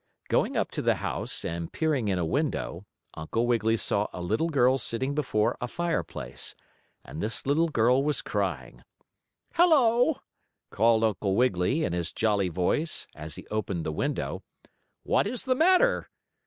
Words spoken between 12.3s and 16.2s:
voice, as he opened the window. "What is the matter?